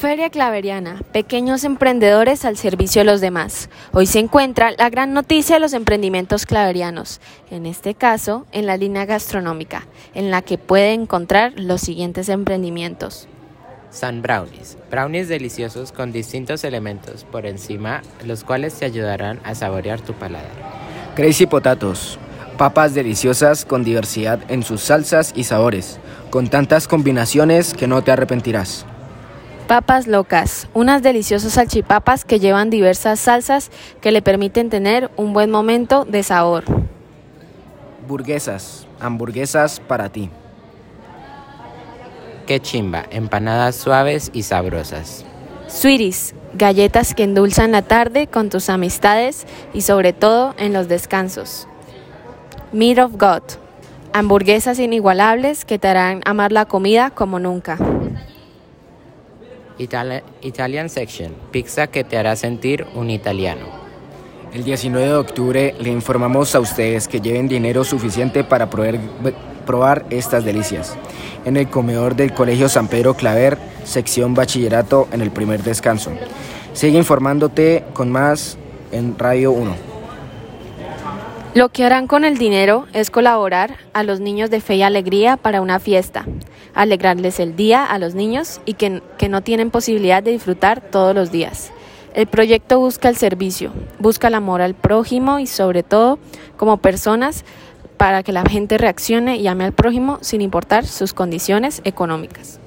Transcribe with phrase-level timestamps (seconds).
[0.00, 3.68] Feria Claveriana, pequeños emprendedores al servicio de los demás.
[3.92, 8.78] Hoy se encuentra la gran noticia de los emprendimientos claverianos, en este caso en la
[8.78, 13.28] línea gastronómica, en la que puede encontrar los siguientes emprendimientos.
[13.90, 20.00] San Brownies, brownies deliciosos con distintos elementos por encima, los cuales te ayudarán a saborear
[20.00, 20.48] tu paladar.
[21.14, 22.18] Crazy Potatos,
[22.56, 25.98] papas deliciosas con diversidad en sus salsas y sabores,
[26.30, 28.86] con tantas combinaciones que no te arrepentirás.
[29.70, 33.70] Papas locas, unas deliciosas salchipapas que llevan diversas salsas
[34.00, 36.64] que le permiten tener un buen momento de sabor.
[38.08, 40.28] Burguesas, hamburguesas para ti.
[42.48, 45.24] Qué chimba, empanadas suaves y sabrosas.
[45.68, 51.68] Sweeties, galletas que endulzan la tarde con tus amistades y sobre todo en los descansos.
[52.72, 53.42] Meat of God,
[54.14, 57.78] hamburguesas inigualables que te harán amar la comida como nunca.
[59.80, 63.66] Itali- Italian Section, pizza que te hará sentir un italiano.
[64.52, 70.44] El 19 de octubre le informamos a ustedes que lleven dinero suficiente para probar estas
[70.44, 70.96] delicias.
[71.44, 76.10] En el comedor del Colegio San Pedro Claver, sección bachillerato en el primer descanso.
[76.74, 78.58] Sigue informándote con más
[78.92, 79.89] en Radio 1.
[81.52, 85.36] Lo que harán con el dinero es colaborar a los niños de fe y alegría
[85.36, 86.24] para una fiesta,
[86.74, 91.12] alegrarles el día a los niños y que, que no tienen posibilidad de disfrutar todos
[91.12, 91.72] los días.
[92.14, 96.20] El proyecto busca el servicio, busca el amor al prójimo y sobre todo
[96.56, 97.44] como personas
[97.96, 102.60] para que la gente reaccione y ame al prójimo sin importar sus condiciones económicas.